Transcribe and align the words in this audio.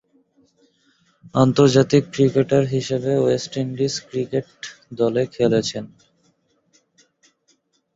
আন্তর্জাতিক 1.35 2.03
ক্রিকেটার 2.13 2.63
হিসেবে 2.67 3.11
West 3.17 3.53
Indies 3.63 3.93
cricket 4.07 4.49
দলে 4.99 5.23
খেলছেন। 5.35 5.85